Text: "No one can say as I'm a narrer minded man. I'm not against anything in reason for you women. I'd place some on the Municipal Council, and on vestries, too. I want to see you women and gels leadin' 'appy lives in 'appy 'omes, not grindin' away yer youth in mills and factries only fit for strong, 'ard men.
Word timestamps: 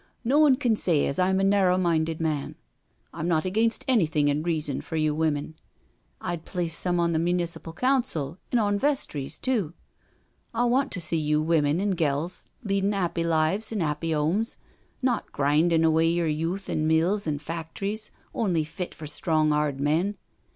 "No 0.33 0.39
one 0.39 0.55
can 0.55 0.75
say 0.75 1.05
as 1.05 1.19
I'm 1.19 1.39
a 1.39 1.43
narrer 1.43 1.77
minded 1.77 2.19
man. 2.19 2.55
I'm 3.13 3.27
not 3.27 3.45
against 3.45 3.85
anything 3.87 4.29
in 4.29 4.41
reason 4.41 4.81
for 4.81 4.95
you 4.95 5.13
women. 5.13 5.53
I'd 6.19 6.43
place 6.43 6.75
some 6.75 6.99
on 6.99 7.13
the 7.13 7.19
Municipal 7.19 7.71
Council, 7.71 8.39
and 8.49 8.59
on 8.59 8.79
vestries, 8.79 9.37
too. 9.37 9.73
I 10.55 10.63
want 10.65 10.91
to 10.93 11.01
see 11.01 11.19
you 11.19 11.39
women 11.39 11.79
and 11.79 11.95
gels 11.95 12.47
leadin' 12.63 12.95
'appy 12.95 13.23
lives 13.23 13.71
in 13.71 13.83
'appy 13.83 14.11
'omes, 14.15 14.57
not 15.03 15.31
grindin' 15.31 15.83
away 15.83 16.07
yer 16.07 16.25
youth 16.25 16.67
in 16.67 16.87
mills 16.87 17.27
and 17.27 17.39
factries 17.39 18.09
only 18.33 18.63
fit 18.63 18.95
for 18.95 19.05
strong, 19.05 19.53
'ard 19.53 19.79
men. 19.79 20.17